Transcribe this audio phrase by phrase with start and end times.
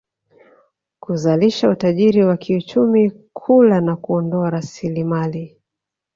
[0.99, 5.57] kuzalisha utajiri wa kiuchumi kula na kuondoa rasilimali